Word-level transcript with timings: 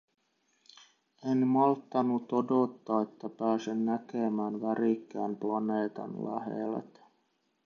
En 1.31 1.45
malttanut 1.47 2.33
odottaa, 2.33 3.01
että 3.01 3.29
pääsen 3.29 3.85
näkemään 3.85 4.61
värikkään 4.61 5.35
planeetan 5.35 6.11
läheltä. 6.25 6.99